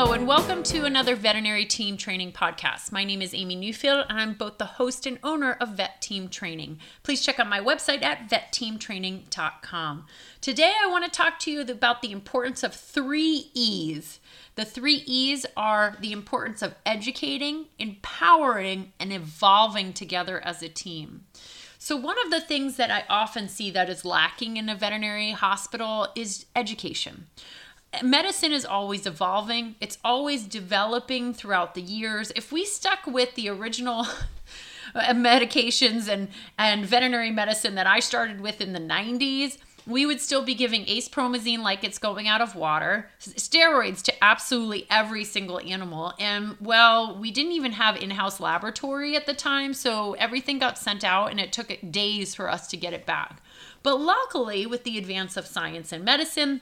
Hello, 0.00 0.14
and 0.14 0.26
welcome 0.26 0.62
to 0.62 0.86
another 0.86 1.14
veterinary 1.14 1.66
team 1.66 1.98
training 1.98 2.32
podcast. 2.32 2.90
My 2.90 3.04
name 3.04 3.20
is 3.20 3.34
Amy 3.34 3.54
Newfield, 3.54 4.06
and 4.08 4.18
I'm 4.18 4.32
both 4.32 4.56
the 4.56 4.64
host 4.64 5.04
and 5.04 5.18
owner 5.22 5.58
of 5.60 5.76
Vet 5.76 6.00
Team 6.00 6.30
Training. 6.30 6.78
Please 7.02 7.20
check 7.20 7.38
out 7.38 7.50
my 7.50 7.60
website 7.60 8.02
at 8.02 8.30
vetteamtraining.com. 8.30 10.06
Today, 10.40 10.72
I 10.82 10.86
want 10.86 11.04
to 11.04 11.10
talk 11.10 11.38
to 11.40 11.50
you 11.50 11.60
about 11.60 12.00
the 12.00 12.12
importance 12.12 12.62
of 12.62 12.74
three 12.74 13.50
E's. 13.52 14.20
The 14.54 14.64
three 14.64 15.02
E's 15.04 15.44
are 15.54 15.98
the 16.00 16.12
importance 16.12 16.62
of 16.62 16.76
educating, 16.86 17.66
empowering, 17.78 18.94
and 18.98 19.12
evolving 19.12 19.92
together 19.92 20.40
as 20.42 20.62
a 20.62 20.70
team. 20.70 21.26
So, 21.78 21.94
one 21.94 22.16
of 22.24 22.30
the 22.30 22.40
things 22.40 22.76
that 22.76 22.90
I 22.90 23.04
often 23.10 23.48
see 23.48 23.70
that 23.72 23.90
is 23.90 24.06
lacking 24.06 24.56
in 24.56 24.70
a 24.70 24.74
veterinary 24.74 25.32
hospital 25.32 26.08
is 26.16 26.46
education 26.56 27.26
medicine 28.02 28.52
is 28.52 28.64
always 28.64 29.06
evolving, 29.06 29.74
it's 29.80 29.98
always 30.04 30.44
developing 30.44 31.34
throughout 31.34 31.74
the 31.74 31.82
years. 31.82 32.32
If 32.36 32.52
we 32.52 32.64
stuck 32.64 33.06
with 33.06 33.34
the 33.34 33.48
original 33.48 34.06
uh, 34.94 35.12
medications 35.12 36.08
and, 36.08 36.28
and 36.58 36.86
veterinary 36.86 37.30
medicine 37.30 37.74
that 37.74 37.86
I 37.86 38.00
started 38.00 38.40
with 38.40 38.60
in 38.60 38.72
the 38.72 38.80
90s, 38.80 39.58
we 39.86 40.06
would 40.06 40.20
still 40.20 40.44
be 40.44 40.54
giving 40.54 40.84
acepromazine 40.84 41.60
like 41.60 41.82
it's 41.82 41.98
going 41.98 42.28
out 42.28 42.40
of 42.40 42.54
water, 42.54 43.10
steroids 43.18 44.02
to 44.02 44.24
absolutely 44.24 44.86
every 44.90 45.24
single 45.24 45.58
animal. 45.60 46.12
And 46.18 46.56
well, 46.60 47.18
we 47.18 47.30
didn't 47.30 47.52
even 47.52 47.72
have 47.72 47.96
in 47.96 48.10
house 48.10 48.40
laboratory 48.40 49.16
at 49.16 49.26
the 49.26 49.34
time, 49.34 49.74
so 49.74 50.12
everything 50.14 50.58
got 50.58 50.78
sent 50.78 51.02
out 51.02 51.30
and 51.30 51.40
it 51.40 51.52
took 51.52 51.76
days 51.90 52.34
for 52.34 52.50
us 52.50 52.68
to 52.68 52.76
get 52.76 52.92
it 52.92 53.06
back. 53.06 53.42
But 53.82 54.00
luckily, 54.00 54.66
with 54.66 54.84
the 54.84 54.98
advance 54.98 55.36
of 55.36 55.46
science 55.46 55.92
and 55.92 56.04
medicine, 56.04 56.60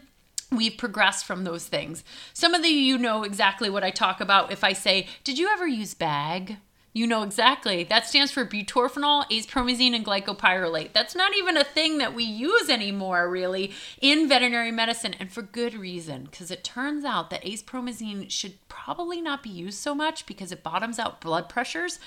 we've 0.51 0.77
progressed 0.77 1.25
from 1.25 1.45
those 1.45 1.67
things. 1.67 2.05
Some 2.33 2.55
of 2.55 2.63
the 2.63 2.69
you 2.69 2.99
know 2.99 3.23
exactly 3.23 3.71
what 3.71 3.85
I 3.85 3.91
talk 3.91 4.21
about 4.21 4.53
if 4.53 4.65
I 4.65 4.73
say, 4.73 5.07
Did 5.25 5.39
you 5.39 5.49
ever 5.49 5.67
use 5.67 5.95
BAG? 5.95 6.59
You 6.95 7.07
know 7.07 7.23
exactly. 7.23 7.85
That 7.85 8.07
stands 8.07 8.33
for 8.33 8.47
butorphanol, 8.47 9.31
acepromazine, 9.31 9.95
and 9.95 10.05
glycopyrrolate. 10.05 10.95
That's 10.95 11.15
not 11.15 11.37
even 11.37 11.57
a 11.57 11.63
thing 11.63 11.99
that 11.99 12.15
we 12.15 12.25
use 12.25 12.71
anymore, 12.71 13.31
really, 13.31 13.73
in 14.01 14.29
veterinary 14.29 14.73
medicine, 14.73 15.15
and 15.21 15.31
for 15.31 15.43
good 15.43 15.75
reason, 15.75 16.25
because 16.25 16.51
it 16.51 16.65
turns 16.65 17.05
out 17.05 17.31
that 17.31 17.45
acepromazine 17.45 18.31
should 18.31 18.55
probably 18.69 19.21
not 19.21 19.43
be 19.43 19.51
used 19.51 19.79
so 19.79 19.95
much 19.95 20.27
because 20.27 20.51
it 20.51 20.63
bottoms 20.63 20.99
out 20.99 21.21
blood 21.21 21.49
pressures. 21.49 22.01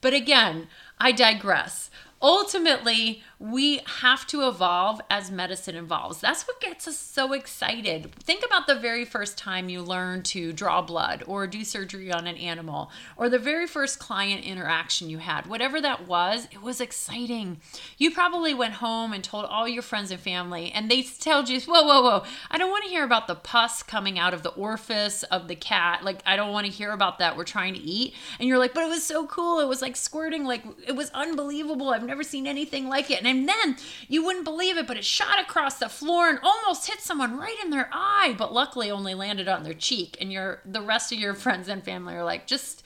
But 0.00 0.12
again, 0.12 0.68
I 0.98 1.12
digress 1.12 1.90
ultimately 2.22 3.22
we 3.38 3.80
have 4.00 4.26
to 4.26 4.48
evolve 4.48 5.00
as 5.10 5.30
medicine 5.30 5.76
evolves. 5.76 6.20
That's 6.20 6.44
what 6.44 6.60
gets 6.60 6.88
us 6.88 6.96
so 6.96 7.34
excited. 7.34 8.14
Think 8.14 8.42
about 8.46 8.66
the 8.66 8.74
very 8.74 9.04
first 9.04 9.36
time 9.36 9.68
you 9.68 9.82
learn 9.82 10.22
to 10.24 10.54
draw 10.54 10.80
blood 10.80 11.22
or 11.26 11.46
do 11.46 11.62
surgery 11.62 12.10
on 12.10 12.26
an 12.26 12.36
animal 12.36 12.90
or 13.16 13.28
the 13.28 13.38
very 13.38 13.66
first 13.66 13.98
client 13.98 14.42
interaction 14.44 15.10
you 15.10 15.18
had. 15.18 15.46
Whatever 15.46 15.82
that 15.82 16.08
was 16.08 16.48
it 16.50 16.62
was 16.62 16.80
exciting. 16.80 17.58
You 17.98 18.10
probably 18.10 18.54
went 18.54 18.74
home 18.74 19.12
and 19.12 19.22
told 19.22 19.44
all 19.44 19.68
your 19.68 19.82
friends 19.82 20.10
and 20.10 20.20
family 20.20 20.72
and 20.72 20.90
they 20.90 21.02
told 21.02 21.50
you 21.50 21.60
whoa 21.60 21.82
whoa 21.82 22.02
whoa. 22.02 22.24
I 22.50 22.56
don't 22.56 22.70
want 22.70 22.84
to 22.84 22.90
hear 22.90 23.04
about 23.04 23.26
the 23.26 23.34
pus 23.34 23.82
coming 23.82 24.18
out 24.18 24.32
of 24.32 24.42
the 24.42 24.50
orifice 24.50 25.24
of 25.24 25.48
the 25.48 25.56
cat. 25.56 26.02
Like 26.02 26.22
i 26.24 26.36
don't 26.36 26.52
want 26.52 26.64
to 26.64 26.72
hear 26.72 26.92
about 26.92 27.18
that. 27.18 27.36
We're 27.36 27.44
trying 27.44 27.74
to 27.74 27.80
eat. 27.80 28.14
And 28.38 28.48
you're 28.48 28.58
like 28.58 28.72
but 28.72 28.84
it 28.84 28.88
was 28.88 29.04
so 29.04 29.26
cool. 29.26 29.60
It 29.60 29.68
was 29.68 29.82
like 29.82 29.94
squirting. 29.94 30.44
Like 30.44 30.64
it 30.86 30.96
was 30.96 31.10
unbelievable. 31.10 31.90
I've 31.90 32.05
never 32.06 32.22
seen 32.22 32.46
anything 32.46 32.88
like 32.88 33.10
it. 33.10 33.24
And 33.24 33.48
then 33.48 33.76
you 34.08 34.24
wouldn't 34.24 34.44
believe 34.44 34.76
it, 34.76 34.86
but 34.86 34.96
it 34.96 35.04
shot 35.04 35.40
across 35.40 35.78
the 35.78 35.88
floor 35.88 36.28
and 36.28 36.38
almost 36.42 36.86
hit 36.86 37.00
someone 37.00 37.38
right 37.38 37.56
in 37.62 37.70
their 37.70 37.88
eye, 37.92 38.34
but 38.38 38.52
luckily 38.52 38.90
only 38.90 39.14
landed 39.14 39.48
on 39.48 39.62
their 39.62 39.74
cheek. 39.74 40.16
And 40.20 40.32
your 40.32 40.60
the 40.64 40.82
rest 40.82 41.12
of 41.12 41.18
your 41.18 41.34
friends 41.34 41.68
and 41.68 41.84
family 41.84 42.14
are 42.14 42.24
like, 42.24 42.46
just 42.46 42.82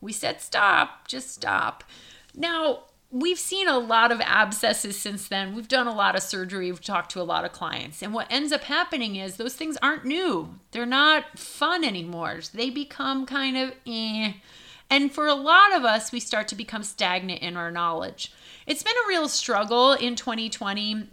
we 0.00 0.12
said 0.12 0.40
stop, 0.40 1.08
just 1.08 1.32
stop. 1.32 1.84
Now, 2.34 2.84
we've 3.12 3.38
seen 3.38 3.68
a 3.68 3.78
lot 3.78 4.10
of 4.10 4.20
abscesses 4.22 4.98
since 4.98 5.28
then. 5.28 5.54
We've 5.54 5.68
done 5.68 5.86
a 5.86 5.94
lot 5.94 6.16
of 6.16 6.22
surgery. 6.22 6.70
We've 6.70 6.82
talked 6.82 7.12
to 7.12 7.20
a 7.20 7.22
lot 7.22 7.44
of 7.44 7.52
clients. 7.52 8.02
And 8.02 8.14
what 8.14 8.26
ends 8.30 8.52
up 8.52 8.62
happening 8.62 9.16
is 9.16 9.36
those 9.36 9.54
things 9.54 9.76
aren't 9.82 10.06
new. 10.06 10.58
They're 10.70 10.86
not 10.86 11.38
fun 11.38 11.84
anymore. 11.84 12.40
They 12.52 12.70
become 12.70 13.26
kind 13.26 13.56
of 13.56 13.74
eh. 13.86 14.32
And 14.90 15.12
for 15.12 15.26
a 15.26 15.34
lot 15.34 15.74
of 15.74 15.84
us, 15.84 16.10
we 16.10 16.20
start 16.20 16.48
to 16.48 16.54
become 16.54 16.82
stagnant 16.82 17.42
in 17.42 17.56
our 17.56 17.70
knowledge. 17.70 18.32
It's 18.66 18.82
been 18.82 18.94
a 19.04 19.08
real 19.08 19.28
struggle 19.28 19.92
in 19.92 20.14
2020 20.14 21.08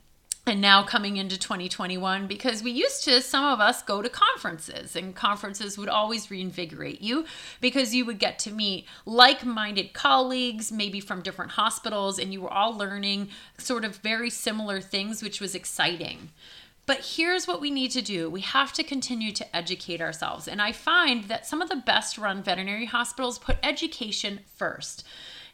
and 0.46 0.62
now 0.62 0.84
coming 0.84 1.18
into 1.18 1.38
2021 1.38 2.26
because 2.28 2.64
we 2.64 2.72
used 2.72 3.04
to 3.04 3.22
some 3.22 3.46
of 3.46 3.60
us 3.60 3.84
go 3.84 4.02
to 4.02 4.10
conferences 4.10 4.96
and 4.96 5.16
conferences 5.16 5.78
would 5.78 5.90
always 5.90 6.32
reinvigorate 6.32 7.02
you 7.02 7.26
because 7.62 7.94
you 7.94 8.06
would 8.06 8.20
get 8.20 8.40
to 8.40 8.52
meet 8.52 8.86
like-minded 9.06 9.94
colleagues 9.94 10.72
maybe 10.72 11.00
from 11.00 11.22
different 11.22 11.52
hospitals 11.52 12.18
and 12.18 12.34
you 12.34 12.42
were 12.42 12.54
all 12.54 12.76
learning 12.76 13.30
sort 13.58 13.86
of 13.86 13.98
very 13.98 14.30
similar 14.30 14.82
things 14.82 15.22
which 15.22 15.40
was 15.40 15.54
exciting 15.54 16.30
but 16.90 17.16
here's 17.16 17.48
what 17.48 17.62
we 17.62 17.70
need 17.70 17.92
to 17.92 18.02
do 18.02 18.32
we 18.32 18.42
have 18.42 18.74
to 18.74 18.84
continue 18.84 19.32
to 19.34 19.56
educate 19.56 20.02
ourselves. 20.02 20.48
And 20.48 20.60
I 20.60 20.72
find 20.72 21.26
that 21.26 21.46
some 21.46 21.62
of 21.62 21.70
the 21.70 21.76
best 21.76 22.18
run 22.18 22.42
veterinary 22.42 22.86
hospitals 22.86 23.38
put 23.38 23.58
education 23.62 24.40
first. 24.56 25.06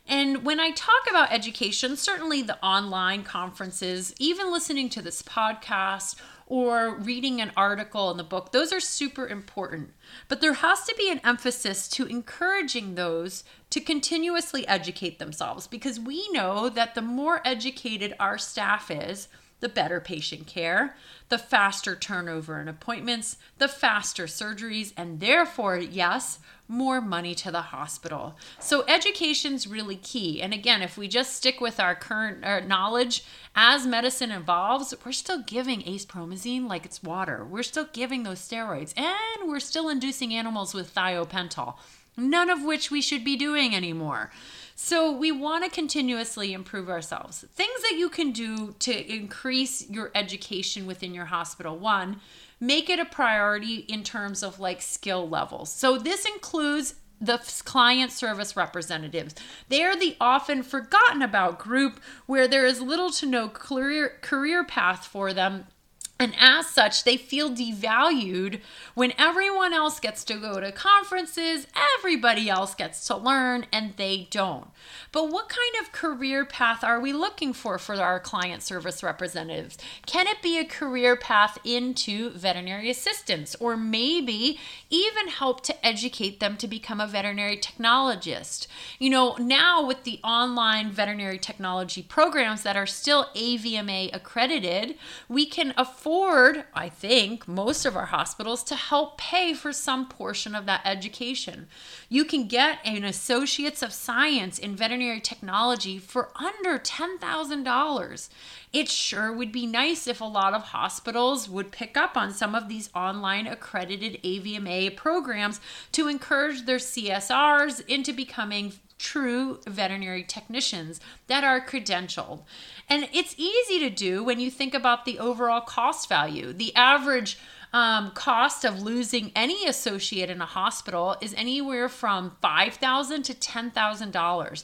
And 0.07 0.43
when 0.45 0.59
I 0.59 0.69
talk 0.71 1.09
about 1.09 1.31
education, 1.31 1.97
certainly 1.97 2.41
the 2.41 2.63
online 2.63 3.23
conferences, 3.23 4.13
even 4.19 4.51
listening 4.51 4.89
to 4.89 5.01
this 5.01 5.23
podcast 5.23 6.15
or 6.47 6.95
reading 6.99 7.41
an 7.41 7.51
article 7.57 8.11
in 8.11 8.17
the 8.17 8.23
book, 8.23 8.51
those 8.51 8.71
are 8.71 8.79
super 8.79 9.27
important. 9.27 9.93
But 10.27 10.41
there 10.41 10.53
has 10.53 10.85
to 10.85 10.93
be 10.95 11.09
an 11.09 11.21
emphasis 11.23 11.87
to 11.89 12.05
encouraging 12.05 12.93
those 12.93 13.43
to 13.71 13.81
continuously 13.81 14.67
educate 14.67 15.17
themselves 15.17 15.65
because 15.65 15.99
we 15.99 16.29
know 16.31 16.69
that 16.69 16.93
the 16.93 17.01
more 17.01 17.41
educated 17.43 18.13
our 18.19 18.37
staff 18.37 18.91
is, 18.91 19.27
the 19.65 19.69
better 19.69 19.99
patient 19.99 20.45
care, 20.45 20.95
the 21.29 21.39
faster 21.39 21.95
turnover 21.95 22.61
in 22.61 22.67
appointments, 22.67 23.37
the 23.57 23.67
faster 23.67 24.25
surgeries, 24.25 24.93
and 24.95 25.19
therefore, 25.19 25.75
yes, 25.79 26.37
more 26.67 27.01
money 27.01 27.33
to 27.33 27.49
the 27.49 27.63
hospital. 27.63 28.35
So 28.59 28.85
education's 28.87 29.65
really 29.65 29.95
key. 29.95 30.39
And 30.39 30.53
again, 30.53 30.83
if 30.83 30.99
we 30.99 31.07
just 31.07 31.35
stick 31.35 31.59
with 31.59 31.79
our 31.79 31.95
current 31.95 32.45
our 32.45 32.61
knowledge 32.61 33.23
as 33.55 33.87
medicine 33.87 34.29
evolves, 34.29 34.93
we're 35.03 35.11
still 35.11 35.41
giving 35.41 35.81
acepromazine 35.81 36.69
like 36.69 36.85
it's 36.85 37.01
water. 37.01 37.43
We're 37.43 37.63
still 37.63 37.87
giving 37.91 38.21
those 38.21 38.47
steroids 38.47 38.95
and 38.95 39.49
we're 39.49 39.59
still 39.59 39.89
inducing 39.89 40.31
animals 40.31 40.75
with 40.75 40.93
thiopental. 40.93 41.77
None 42.15 42.51
of 42.51 42.63
which 42.63 42.91
we 42.91 43.01
should 43.01 43.23
be 43.23 43.35
doing 43.35 43.75
anymore. 43.75 44.29
So 44.77 45.09
we 45.09 45.31
want 45.31 45.63
to 45.63 45.69
continuously 45.69 46.51
improve 46.51 46.89
ourselves. 46.89 47.45
Things 47.55 47.81
that 47.83 47.95
you 47.97 48.09
can 48.09 48.31
do 48.31 48.75
to 48.79 49.13
increase 49.13 49.89
your 49.89 50.11
education 50.13 50.85
within 50.85 51.13
your 51.13 51.25
hospital. 51.25 51.77
One, 51.77 52.19
make 52.59 52.89
it 52.89 52.99
a 52.99 53.05
priority 53.05 53.77
in 53.87 54.03
terms 54.03 54.43
of 54.43 54.59
like 54.59 54.81
skill 54.81 55.29
levels. 55.29 55.71
So 55.71 55.97
this 55.97 56.25
includes 56.25 56.95
the 57.21 57.37
client 57.63 58.11
service 58.11 58.57
representatives. 58.57 59.35
They 59.69 59.83
are 59.83 59.95
the 59.95 60.17
often 60.19 60.61
forgotten 60.61 61.21
about 61.21 61.57
group 61.57 62.01
where 62.25 62.47
there 62.47 62.65
is 62.65 62.81
little 62.81 63.09
to 63.11 63.25
no 63.25 63.47
career 63.47 64.17
career 64.21 64.65
path 64.65 65.05
for 65.05 65.31
them 65.31 65.67
and 66.17 66.33
as 66.39 66.67
such, 66.67 67.03
they 67.03 67.17
feel 67.17 67.49
devalued 67.49 68.61
when 68.93 69.11
everyone 69.17 69.73
else 69.73 69.99
gets 69.99 70.23
to 70.25 70.35
go 70.35 70.61
to 70.61 70.71
conferences, 70.71 71.67
everybody 71.97 72.49
else 72.49 72.73
gets 72.73 73.05
to 73.07 73.17
learn, 73.17 73.65
and 73.73 73.93
they 73.97 74.29
don't. 74.31 74.67
But 75.11 75.29
what 75.29 75.49
kind 75.49 75.73
of 75.81 75.91
career 75.91 76.45
path 76.45 76.85
are 76.85 77.01
we 77.01 77.11
looking 77.11 77.51
for 77.51 77.77
for 77.77 77.95
our 77.95 78.21
client 78.21 78.63
service 78.63 79.03
representatives? 79.03 79.77
Can 80.05 80.25
it 80.27 80.41
be 80.41 80.57
a 80.57 80.63
career 80.63 81.17
path 81.17 81.57
into 81.65 82.29
veterinary 82.29 82.89
assistance, 82.89 83.53
or 83.59 83.75
maybe 83.75 84.57
even 84.89 85.27
help 85.27 85.63
to 85.65 85.85
educate 85.85 86.39
them 86.39 86.55
to 86.57 86.67
become 86.67 87.01
a 87.01 87.07
veterinary 87.07 87.57
technologist? 87.57 88.67
You 88.99 89.09
know, 89.09 89.35
now 89.35 89.85
with 89.85 90.05
the 90.05 90.21
online 90.23 90.91
veterinary 90.91 91.39
technology 91.39 92.01
programs 92.01 92.63
that 92.63 92.77
are 92.77 92.85
still 92.85 93.25
AVMA 93.35 94.15
accredited, 94.15 94.95
we 95.27 95.45
can 95.45 95.73
afford 95.75 96.04
afford, 96.05 96.63
I 96.71 96.87
think, 96.87 97.47
most 97.47 97.83
of 97.83 97.97
our 97.97 98.05
hospitals 98.05 98.63
to 98.65 98.75
help 98.75 99.17
pay 99.17 99.55
for 99.55 99.73
some 99.73 100.07
portion 100.07 100.53
of 100.53 100.67
that 100.67 100.81
education. 100.85 101.67
You 102.09 102.25
can 102.25 102.47
get 102.47 102.77
an 102.85 103.03
Associates 103.03 103.81
of 103.81 103.91
Science 103.91 104.59
in 104.59 104.75
Veterinary 104.75 105.19
Technology 105.19 105.97
for 105.97 106.29
under 106.35 106.77
$10,000. 106.77 108.29
It 108.71 108.87
sure 108.87 109.33
would 109.33 109.51
be 109.51 109.65
nice 109.65 110.05
if 110.05 110.21
a 110.21 110.25
lot 110.25 110.53
of 110.53 110.61
hospitals 110.61 111.49
would 111.49 111.71
pick 111.71 111.97
up 111.97 112.15
on 112.15 112.31
some 112.31 112.53
of 112.53 112.69
these 112.69 112.91
online 112.93 113.47
accredited 113.47 114.21
AVMA 114.21 114.95
programs 114.95 115.59
to 115.93 116.07
encourage 116.07 116.67
their 116.67 116.77
CSRs 116.77 117.83
into 117.87 118.13
becoming 118.13 118.73
true 119.05 119.59
veterinary 119.67 120.23
technicians 120.23 120.99
that 121.27 121.43
are 121.43 121.61
credentialed. 121.61 122.41
And 122.89 123.07
it's 123.13 123.35
easy 123.37 123.77
to 123.79 123.89
do 123.91 124.23
when 124.23 124.39
you 124.39 124.49
think 124.49 124.73
about 124.73 125.05
the 125.05 125.19
overall 125.19 125.61
cost 125.61 126.09
value. 126.09 126.51
The 126.51 126.75
average 126.75 127.37
um, 127.71 128.11
cost 128.11 128.65
of 128.65 128.81
losing 128.81 129.31
any 129.35 129.67
associate 129.67 130.31
in 130.31 130.41
a 130.41 130.45
hospital 130.45 131.17
is 131.21 131.35
anywhere 131.35 131.87
from 131.87 132.35
$5,000 132.43 133.23
to 133.25 133.33
$10,000. 133.35 134.63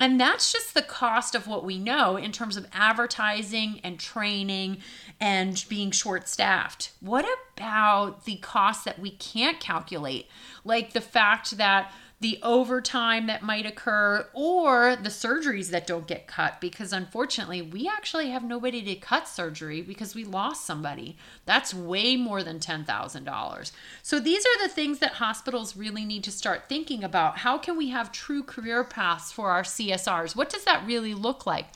And 0.00 0.18
that's 0.18 0.52
just 0.52 0.74
the 0.74 0.82
cost 0.82 1.34
of 1.34 1.46
what 1.46 1.64
we 1.64 1.78
know 1.78 2.16
in 2.16 2.32
terms 2.32 2.56
of 2.56 2.66
advertising 2.72 3.80
and 3.84 4.00
training 4.00 4.78
and 5.20 5.62
being 5.68 5.90
short 5.90 6.28
staffed. 6.28 6.92
What 7.00 7.26
about 7.54 8.24
the 8.24 8.36
costs 8.36 8.84
that 8.84 8.98
we 8.98 9.10
can't 9.10 9.60
calculate? 9.60 10.28
Like 10.64 10.92
the 10.92 11.00
fact 11.02 11.58
that 11.58 11.92
the 12.22 12.38
overtime 12.42 13.26
that 13.26 13.42
might 13.42 13.66
occur 13.66 14.26
or 14.32 14.94
the 14.94 15.08
surgeries 15.08 15.70
that 15.70 15.86
don't 15.86 16.06
get 16.06 16.28
cut 16.28 16.60
because 16.60 16.92
unfortunately 16.92 17.60
we 17.60 17.88
actually 17.88 18.30
have 18.30 18.44
nobody 18.44 18.80
to 18.80 18.94
cut 18.94 19.26
surgery 19.26 19.82
because 19.82 20.14
we 20.14 20.24
lost 20.24 20.64
somebody. 20.64 21.16
That's 21.46 21.74
way 21.74 22.16
more 22.16 22.44
than 22.44 22.60
$10,000 22.60 23.72
so 24.02 24.20
these 24.20 24.46
are 24.46 24.62
the 24.62 24.72
things 24.72 25.00
that 25.00 25.14
hospitals 25.14 25.76
really 25.76 26.04
need 26.04 26.22
to 26.24 26.30
start 26.30 26.68
thinking 26.68 27.02
about. 27.02 27.38
How 27.38 27.58
can 27.58 27.76
we 27.76 27.88
have 27.90 28.12
true 28.12 28.44
career 28.44 28.84
paths 28.84 29.32
for 29.32 29.50
our 29.50 29.64
CSRs 29.64 30.36
what 30.36 30.48
does 30.48 30.64
that 30.64 30.86
really 30.86 31.14
look 31.14 31.44
like? 31.44 31.66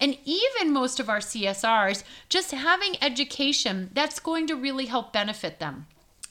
And 0.00 0.16
even 0.24 0.72
most 0.72 0.98
of 0.98 1.10
our 1.10 1.18
CSRs 1.20 2.04
just 2.30 2.52
having 2.52 2.96
education 3.02 3.90
that's 3.92 4.18
going 4.18 4.46
to 4.46 4.56
really 4.56 4.86
help 4.86 5.12
benefit 5.12 5.58
them 5.58 5.86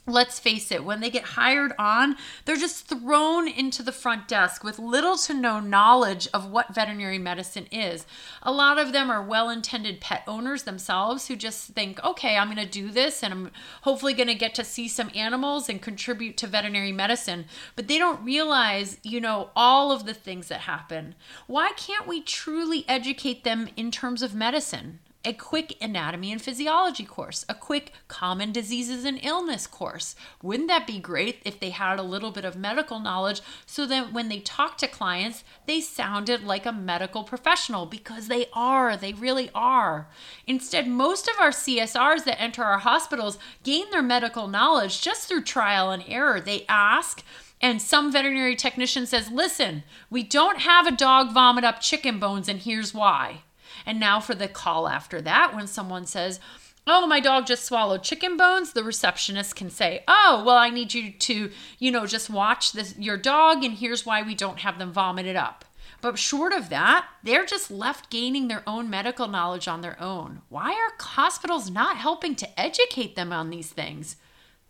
let's 0.10 0.40
face 0.40 0.72
it, 0.72 0.84
when 0.84 1.00
they 1.00 1.10
get 1.10 1.24
hired 1.24 1.74
on, 1.78 2.16
they're 2.46 2.56
just 2.56 2.88
thrown 2.88 3.48
into 3.48 3.84
the 3.84 3.92
front 3.92 4.28
desk 4.28 4.64
with 4.64 4.80
little 4.80 5.18
to 5.18 5.34
no 5.34 5.60
knowledge 5.60 6.28
of 6.34 6.50
what 6.50 6.74
veterinary 6.74 7.18
medicine 7.18 7.68
is. 7.72 8.06
A 8.44 8.52
lot 8.52 8.78
of 8.78 8.94
them 8.94 9.10
are 9.10 9.24
well 9.24 9.50
intended 9.50 10.02
pet 10.02 10.24
owners 10.28 10.64
themselves 10.64 11.28
who 11.28 11.36
just 11.36 11.72
think, 11.72 12.04
okay, 12.04 12.38
I'm 12.38 12.48
going 12.48 12.58
to 12.58 12.72
do 12.72 12.90
this 12.90 13.24
and 13.24 13.34
I'm 13.34 13.52
hopefully 13.82 14.14
going 14.14 14.28
to 14.28 14.36
get 14.36 14.56
to 14.56 14.64
see 14.64 14.88
some 14.88 15.12
animals 15.16 15.70
and 15.70 15.82
contribute 15.82 16.38
to 16.38 16.48
veterinary 16.48 16.92
medicine. 16.92 17.46
But 17.76 17.88
they 17.88 17.98
don't 17.98 18.24
realize, 18.24 18.98
you 19.04 19.22
know, 19.22 19.50
all 19.56 19.92
of 19.92 20.06
the 20.06 20.14
things 20.14 20.48
that 20.48 20.62
happen. 20.62 21.16
Why 21.48 21.72
can't 21.78 22.08
we 22.08 22.22
truly 22.22 22.86
educate 22.88 23.44
them 23.44 23.70
in 23.76 23.92
terms 23.92 24.22
of 24.22 24.36
medicine? 24.36 25.00
A 25.26 25.34
quick 25.34 25.76
anatomy 25.82 26.32
and 26.32 26.42
physiology 26.42 27.04
course, 27.04 27.46
a 27.50 27.54
quick 27.54 27.92
common 28.08 28.54
diseases 28.54 29.04
and 29.04 29.20
illness 29.22 29.68
course. 29.68 30.16
Wouldn't 30.42 30.70
that 30.70 30.88
be 30.88 30.98
great 30.98 31.42
if 31.44 31.60
they 31.60 31.72
had 31.72 32.00
a 32.00 32.04
little 32.04 32.32
bit 32.32 32.46
of 32.46 32.56
medical 32.56 33.00
knowledge 33.00 33.42
so 33.66 33.86
that 33.88 34.14
when 34.14 34.30
they 34.30 34.40
talk 34.40 34.78
to 34.78 34.88
clients, 34.88 35.44
they 35.66 35.82
sounded 35.82 36.44
like 36.44 36.66
a 36.66 36.72
medical 36.72 37.26
professional 37.26 37.86
because 37.86 38.28
they 38.28 38.46
are, 38.54 38.96
they 38.96 39.12
really 39.12 39.50
are. 39.54 40.08
Instead, 40.48 40.88
most 40.88 41.28
of 41.28 41.36
our 41.38 41.52
CSRs 41.52 42.24
that 42.24 42.42
enter 42.42 42.64
our 42.64 42.80
hospitals 42.80 43.38
gain 43.64 43.92
their 43.92 44.02
medical 44.02 44.48
knowledge 44.48 45.02
just 45.02 45.28
through 45.28 45.44
trial 45.44 45.92
and 45.92 46.04
error. 46.08 46.40
They 46.40 46.66
ask, 46.70 47.24
and 47.60 47.82
some 47.82 48.10
veterinary 48.10 48.56
technician 48.56 49.06
says, 49.06 49.30
Listen, 49.30 49.84
we 50.10 50.24
don't 50.24 50.60
have 50.60 50.88
a 50.88 50.92
dog 50.92 51.34
vomit 51.34 51.66
up 51.66 51.82
chicken 51.82 52.20
bones, 52.20 52.48
and 52.48 52.60
here's 52.60 52.94
why. 52.94 53.42
And 53.90 54.00
now 54.00 54.20
for 54.20 54.36
the 54.36 54.48
call 54.48 54.88
after 54.88 55.20
that, 55.20 55.56
when 55.56 55.66
someone 55.66 56.06
says, 56.06 56.40
Oh, 56.86 57.08
my 57.08 57.20
dog 57.20 57.48
just 57.48 57.66
swallowed 57.66 58.04
chicken 58.04 58.38
bones. 58.38 58.74
The 58.74 58.84
receptionist 58.84 59.56
can 59.56 59.72
say, 59.72 60.04
"Oh, 60.08 60.44
well, 60.46 60.58
I 60.58 60.70
need 60.70 60.94
you 60.94 61.12
to, 61.12 61.52
you 61.80 61.92
know, 61.92 62.06
just 62.06 62.30
watch 62.30 62.72
this 62.72 62.96
your 63.00 63.18
dog 63.18 63.64
and 63.64 63.74
here's 63.74 64.06
why 64.06 64.22
we 64.22 64.36
don't 64.36 64.60
have 64.60 64.78
them 64.78 64.92
vomit 64.92 65.26
it 65.26 65.36
up." 65.36 65.66
But 66.02 66.20
short 66.20 66.54
of 66.54 66.70
that, 66.70 67.08
they're 67.24 67.48
just 67.48 67.72
left 67.72 68.12
gaining 68.12 68.48
their 68.48 68.64
own 68.68 68.92
medical 68.92 69.28
knowledge 69.28 69.68
on 69.68 69.82
their 69.82 70.00
own. 70.00 70.44
Why 70.50 70.72
are 70.72 70.94
hospitals 71.04 71.72
not 71.72 71.98
helping 71.98 72.36
to 72.36 72.60
educate 72.60 73.16
them 73.16 73.34
on 73.34 73.50
these 73.50 73.72
things? 73.72 74.18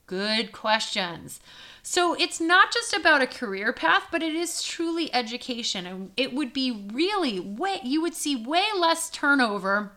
Good 0.07 0.53
questions. 0.53 1.41
So 1.91 2.13
it's 2.13 2.39
not 2.39 2.71
just 2.71 2.93
about 2.93 3.23
a 3.23 3.25
career 3.25 3.73
path, 3.73 4.09
but 4.11 4.21
it 4.21 4.35
is 4.35 4.61
truly 4.61 5.11
education. 5.11 5.87
And 5.87 6.11
it 6.15 6.35
would 6.35 6.53
be 6.53 6.69
really 6.93 7.39
way, 7.39 7.79
you 7.83 7.99
would 8.03 8.13
see 8.13 8.35
way 8.35 8.65
less 8.77 9.09
turnover 9.09 9.93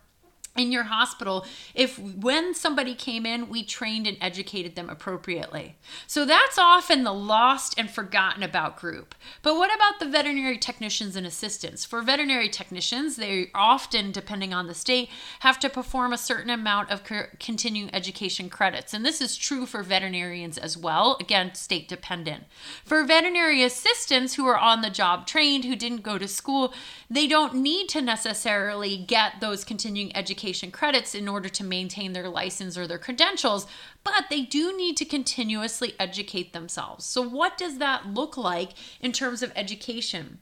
in 0.54 0.70
your 0.70 0.84
hospital 0.84 1.46
if 1.74 1.98
when 1.98 2.52
somebody 2.52 2.94
came 2.94 3.24
in 3.24 3.48
we 3.48 3.62
trained 3.62 4.06
and 4.06 4.18
educated 4.20 4.76
them 4.76 4.90
appropriately. 4.90 5.76
So 6.06 6.26
that's 6.26 6.58
often 6.58 7.04
the 7.04 7.12
lost 7.12 7.74
and 7.78 7.90
forgotten 7.90 8.42
about 8.42 8.76
group. 8.76 9.14
But 9.40 9.56
what 9.56 9.74
about 9.74 9.98
the 9.98 10.08
veterinary 10.08 10.58
technicians 10.58 11.16
and 11.16 11.26
assistants? 11.26 11.86
For 11.86 12.02
veterinary 12.02 12.50
technicians 12.50 13.16
they 13.16 13.50
often 13.54 14.12
depending 14.12 14.52
on 14.52 14.66
the 14.66 14.74
state 14.74 15.08
have 15.40 15.58
to 15.60 15.70
perform 15.70 16.12
a 16.12 16.18
certain 16.18 16.50
amount 16.50 16.90
of 16.90 17.02
continuing 17.38 17.94
education 17.94 18.50
credits. 18.50 18.92
And 18.92 19.06
this 19.06 19.22
is 19.22 19.38
true 19.38 19.64
for 19.64 19.82
veterinarians 19.82 20.58
as 20.58 20.76
well 20.76 21.16
again 21.18 21.54
state 21.54 21.88
dependent. 21.88 22.44
For 22.84 23.04
veterinary 23.04 23.62
assistants 23.62 24.34
who 24.34 24.46
are 24.46 24.58
on 24.58 24.82
the 24.82 24.90
job 24.90 25.26
trained 25.26 25.64
who 25.64 25.76
didn't 25.76 26.02
go 26.02 26.18
to 26.18 26.28
school 26.28 26.74
they 27.08 27.26
don't 27.26 27.54
need 27.54 27.88
to 27.88 28.02
necessarily 28.02 28.98
get 28.98 29.40
those 29.40 29.64
continuing 29.64 30.14
education 30.14 30.41
education 30.42 30.72
credits 30.72 31.14
in 31.14 31.28
order 31.28 31.48
to 31.48 31.62
maintain 31.62 32.12
their 32.12 32.28
license 32.28 32.76
or 32.76 32.88
their 32.88 32.98
credentials, 32.98 33.66
but 34.04 34.24
they 34.30 34.42
do 34.42 34.76
need 34.76 34.96
to 34.96 35.04
continuously 35.04 35.94
educate 35.98 36.52
themselves. 36.52 37.04
So, 37.04 37.22
what 37.22 37.56
does 37.56 37.78
that 37.78 38.06
look 38.06 38.36
like 38.36 38.70
in 39.00 39.12
terms 39.12 39.42
of 39.42 39.52
education? 39.54 40.38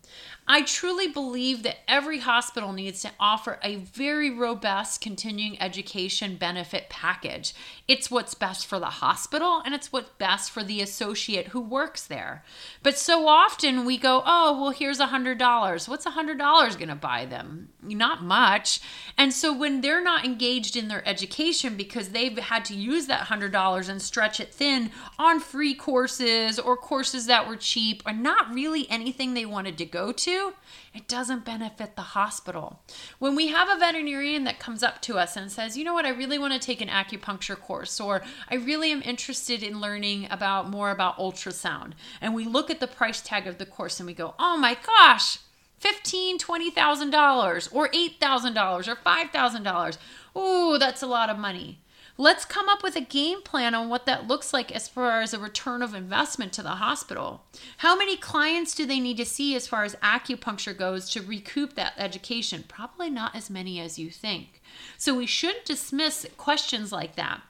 I 0.52 0.62
truly 0.62 1.06
believe 1.06 1.62
that 1.62 1.88
every 1.88 2.18
hospital 2.18 2.72
needs 2.72 3.02
to 3.02 3.12
offer 3.20 3.60
a 3.62 3.76
very 3.76 4.30
robust 4.30 5.00
continuing 5.00 5.60
education 5.62 6.34
benefit 6.34 6.88
package. 6.88 7.54
It's 7.86 8.10
what's 8.10 8.34
best 8.34 8.66
for 8.66 8.80
the 8.80 8.86
hospital 8.86 9.62
and 9.64 9.74
it's 9.74 9.92
what's 9.92 10.10
best 10.18 10.50
for 10.50 10.64
the 10.64 10.80
associate 10.80 11.48
who 11.48 11.60
works 11.60 12.04
there. 12.04 12.42
But 12.82 12.98
so 12.98 13.28
often 13.28 13.84
we 13.84 13.96
go, 13.96 14.24
oh, 14.26 14.60
well, 14.60 14.70
here's 14.70 14.98
a 14.98 15.06
$100. 15.06 15.88
What's 15.88 16.06
a 16.06 16.10
$100 16.10 16.38
going 16.76 16.88
to 16.88 16.94
buy 16.96 17.26
them? 17.26 17.68
Not 17.80 18.24
much. 18.24 18.80
And 19.16 19.32
so 19.32 19.56
when 19.56 19.82
they're 19.82 20.02
not 20.02 20.24
engaged 20.24 20.74
in 20.74 20.88
their 20.88 21.06
education 21.06 21.76
because 21.76 22.08
they've 22.08 22.36
had 22.36 22.64
to 22.64 22.74
use 22.74 23.06
that 23.06 23.28
$100 23.50 23.88
and 23.88 24.00
stretch 24.00 24.40
it 24.40 24.52
thin 24.52 24.90
on 25.18 25.40
free 25.40 25.74
courses 25.74 26.58
or 26.58 26.76
courses 26.76 27.26
that 27.26 27.48
were 27.48 27.56
cheap 27.56 28.02
or 28.06 28.12
not 28.12 28.52
really 28.52 28.88
anything 28.90 29.34
they 29.34 29.46
wanted 29.46 29.78
to 29.78 29.84
go 29.84 30.12
to, 30.12 30.54
it 30.94 31.06
doesn't 31.06 31.44
benefit 31.44 31.94
the 31.94 32.02
hospital. 32.02 32.80
When 33.18 33.36
we 33.36 33.48
have 33.48 33.68
a 33.68 33.78
veterinarian 33.78 34.44
that 34.44 34.58
comes 34.58 34.82
up 34.82 35.00
to 35.02 35.18
us 35.18 35.36
and 35.36 35.50
says, 35.50 35.76
you 35.76 35.84
know 35.84 35.94
what, 35.94 36.06
I 36.06 36.10
really 36.10 36.38
want 36.38 36.52
to 36.52 36.58
take 36.58 36.80
an 36.80 36.88
acupuncture 36.88 37.58
course, 37.58 38.00
or 38.00 38.22
I 38.48 38.56
really 38.56 38.90
am 38.90 39.02
interested 39.02 39.62
in 39.62 39.80
learning 39.80 40.26
about 40.30 40.68
more 40.68 40.90
about 40.90 41.18
ultrasound, 41.18 41.92
and 42.20 42.34
we 42.34 42.44
look 42.44 42.70
at 42.70 42.80
the 42.80 42.86
price 42.86 43.20
tag 43.20 43.46
of 43.46 43.58
the 43.58 43.66
course 43.66 44.00
and 44.00 44.06
we 44.06 44.14
go, 44.14 44.34
oh 44.38 44.56
my 44.56 44.76
gosh, 44.84 45.38
fifteen, 45.78 46.38
twenty 46.38 46.70
thousand 46.70 47.10
dollars, 47.10 47.68
or 47.72 47.88
eight 47.92 48.16
thousand 48.20 48.54
dollars, 48.54 48.88
or 48.88 48.96
five 48.96 49.30
thousand 49.30 49.62
dollars. 49.62 49.98
Ooh, 50.36 50.76
that's 50.78 51.02
a 51.02 51.06
lot 51.06 51.30
of 51.30 51.38
money. 51.38 51.80
Let's 52.20 52.44
come 52.44 52.68
up 52.68 52.82
with 52.82 52.96
a 52.96 53.00
game 53.00 53.40
plan 53.40 53.74
on 53.74 53.88
what 53.88 54.04
that 54.04 54.28
looks 54.28 54.52
like 54.52 54.70
as 54.70 54.88
far 54.88 55.22
as 55.22 55.32
a 55.32 55.38
return 55.38 55.80
of 55.80 55.94
investment 55.94 56.52
to 56.52 56.62
the 56.62 56.68
hospital. 56.68 57.46
How 57.78 57.96
many 57.96 58.14
clients 58.18 58.74
do 58.74 58.84
they 58.84 59.00
need 59.00 59.16
to 59.16 59.24
see 59.24 59.56
as 59.56 59.66
far 59.66 59.84
as 59.84 59.94
acupuncture 60.02 60.76
goes 60.76 61.08
to 61.12 61.22
recoup 61.22 61.76
that 61.76 61.94
education? 61.96 62.66
Probably 62.68 63.08
not 63.08 63.34
as 63.34 63.48
many 63.48 63.80
as 63.80 63.98
you 63.98 64.10
think. 64.10 64.60
So 64.98 65.16
we 65.16 65.24
shouldn't 65.24 65.64
dismiss 65.64 66.26
questions 66.36 66.92
like 66.92 67.16
that. 67.16 67.40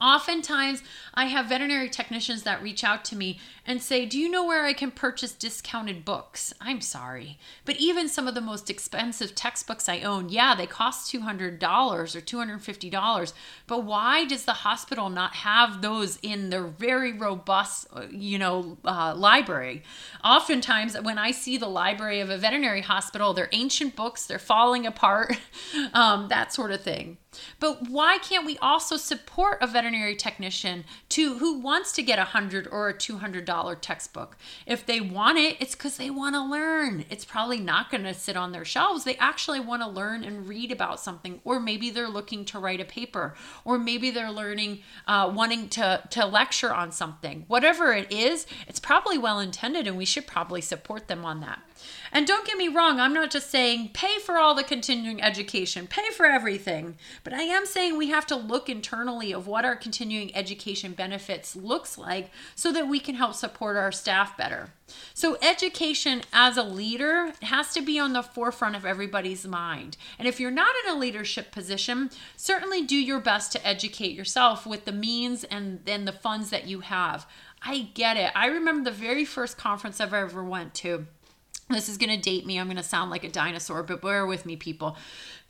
Oftentimes, 0.00 0.84
I 1.12 1.24
have 1.24 1.46
veterinary 1.46 1.88
technicians 1.88 2.44
that 2.44 2.62
reach 2.62 2.84
out 2.84 3.04
to 3.06 3.16
me 3.16 3.40
and 3.66 3.82
say, 3.82 4.06
Do 4.06 4.16
you 4.16 4.28
know 4.30 4.46
where 4.46 4.64
I 4.64 4.72
can 4.72 4.92
purchase 4.92 5.32
discounted 5.32 6.04
books? 6.04 6.54
I'm 6.60 6.80
sorry. 6.80 7.36
But 7.64 7.78
even 7.78 8.08
some 8.08 8.28
of 8.28 8.34
the 8.34 8.40
most 8.40 8.70
expensive 8.70 9.34
textbooks 9.34 9.88
I 9.88 10.00
own, 10.02 10.28
yeah, 10.28 10.54
they 10.54 10.66
cost 10.66 11.12
$200 11.12 11.60
or 11.60 12.20
$250. 12.20 13.32
But 13.66 13.84
why 13.84 14.24
does 14.24 14.44
the 14.44 14.52
hospital 14.52 15.10
not 15.10 15.34
have 15.34 15.82
those 15.82 16.20
in 16.22 16.50
their 16.50 16.64
very 16.64 17.12
robust, 17.12 17.88
you 18.12 18.38
know, 18.38 18.78
uh, 18.84 19.16
library? 19.16 19.82
Oftentimes, 20.22 20.96
when 21.00 21.18
I 21.18 21.32
see 21.32 21.58
the 21.58 21.68
library 21.68 22.20
of 22.20 22.30
a 22.30 22.38
veterinary 22.38 22.82
hospital, 22.82 23.34
they're 23.34 23.48
ancient 23.50 23.96
books, 23.96 24.26
they're 24.26 24.38
falling 24.38 24.86
apart, 24.86 25.36
um, 25.92 26.28
that 26.28 26.52
sort 26.52 26.70
of 26.70 26.82
thing. 26.82 27.18
But 27.60 27.88
why 27.88 28.18
can't 28.18 28.46
we 28.46 28.58
also 28.58 28.96
support 28.96 29.58
a 29.60 29.66
veterinary 29.66 30.16
technician 30.16 30.84
to 31.10 31.38
who 31.38 31.58
wants 31.58 31.92
to 31.92 32.02
get 32.02 32.18
a 32.18 32.24
hundred 32.24 32.68
or 32.70 32.88
a 32.88 32.96
two 32.96 33.18
hundred 33.18 33.44
dollar 33.44 33.74
textbook? 33.74 34.36
If 34.66 34.86
they 34.86 35.00
want 35.00 35.38
it, 35.38 35.56
it's 35.60 35.74
because 35.74 35.96
they 35.96 36.10
want 36.10 36.34
to 36.34 36.42
learn. 36.42 37.04
It's 37.10 37.24
probably 37.24 37.60
not 37.60 37.90
going 37.90 38.04
to 38.04 38.14
sit 38.14 38.36
on 38.36 38.52
their 38.52 38.64
shelves. 38.64 39.04
They 39.04 39.16
actually 39.16 39.60
want 39.60 39.82
to 39.82 39.88
learn 39.88 40.24
and 40.24 40.48
read 40.48 40.72
about 40.72 41.00
something, 41.00 41.40
or 41.44 41.60
maybe 41.60 41.90
they're 41.90 42.08
looking 42.08 42.44
to 42.46 42.58
write 42.58 42.80
a 42.80 42.84
paper, 42.84 43.34
or 43.64 43.78
maybe 43.78 44.10
they're 44.10 44.30
learning, 44.30 44.80
uh, 45.06 45.30
wanting 45.34 45.68
to 45.70 46.02
to 46.10 46.26
lecture 46.26 46.72
on 46.72 46.92
something. 46.92 47.44
Whatever 47.48 47.92
it 47.92 48.12
is, 48.12 48.46
it's 48.66 48.80
probably 48.80 49.18
well 49.18 49.40
intended, 49.40 49.86
and 49.86 49.96
we 49.96 50.04
should 50.04 50.26
probably 50.26 50.60
support 50.60 51.08
them 51.08 51.24
on 51.24 51.40
that. 51.40 51.60
And 52.12 52.26
don't 52.26 52.46
get 52.46 52.56
me 52.56 52.68
wrong, 52.68 53.00
I'm 53.00 53.12
not 53.12 53.30
just 53.30 53.50
saying 53.50 53.90
pay 53.92 54.18
for 54.18 54.36
all 54.38 54.54
the 54.54 54.64
continuing 54.64 55.22
education, 55.22 55.86
pay 55.86 56.10
for 56.16 56.26
everything, 56.26 56.96
but 57.24 57.32
I 57.32 57.42
am 57.42 57.66
saying 57.66 57.96
we 57.96 58.08
have 58.08 58.26
to 58.26 58.36
look 58.36 58.68
internally 58.68 59.32
of 59.32 59.46
what 59.46 59.64
our 59.64 59.76
continuing 59.76 60.34
education 60.34 60.92
benefits 60.92 61.54
looks 61.54 61.98
like 61.98 62.30
so 62.54 62.72
that 62.72 62.88
we 62.88 63.00
can 63.00 63.14
help 63.14 63.34
support 63.34 63.76
our 63.76 63.92
staff 63.92 64.36
better. 64.36 64.70
So 65.14 65.36
education 65.42 66.22
as 66.32 66.56
a 66.56 66.62
leader 66.62 67.32
has 67.42 67.74
to 67.74 67.82
be 67.82 67.98
on 67.98 68.12
the 68.12 68.22
forefront 68.22 68.76
of 68.76 68.86
everybody's 68.86 69.46
mind. 69.46 69.96
And 70.18 70.26
if 70.26 70.40
you're 70.40 70.50
not 70.50 70.74
in 70.84 70.94
a 70.94 70.98
leadership 70.98 71.52
position, 71.52 72.10
certainly 72.36 72.82
do 72.82 72.96
your 72.96 73.20
best 73.20 73.52
to 73.52 73.66
educate 73.66 74.12
yourself 74.12 74.66
with 74.66 74.84
the 74.84 74.92
means 74.92 75.44
and 75.44 75.80
then 75.84 76.04
the 76.04 76.12
funds 76.12 76.50
that 76.50 76.66
you 76.66 76.80
have. 76.80 77.26
I 77.62 77.90
get 77.94 78.16
it. 78.16 78.30
I 78.34 78.46
remember 78.46 78.90
the 78.90 78.96
very 78.96 79.24
first 79.24 79.58
conference 79.58 80.00
I've 80.00 80.14
ever 80.14 80.44
went 80.44 80.74
to 80.74 81.06
this 81.68 81.88
is 81.88 81.98
going 81.98 82.10
to 82.10 82.16
date 82.16 82.46
me. 82.46 82.58
I'm 82.58 82.66
going 82.66 82.76
to 82.76 82.82
sound 82.82 83.10
like 83.10 83.24
a 83.24 83.30
dinosaur, 83.30 83.82
but 83.82 84.00
bear 84.00 84.26
with 84.26 84.46
me, 84.46 84.56
people. 84.56 84.96